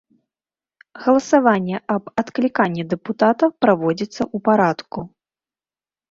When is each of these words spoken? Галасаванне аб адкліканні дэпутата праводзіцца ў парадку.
Галасаванне 1.01 1.77
аб 1.95 2.03
адкліканні 2.21 2.83
дэпутата 2.93 3.45
праводзіцца 3.65 4.23
ў 4.25 4.37
парадку. 4.49 4.99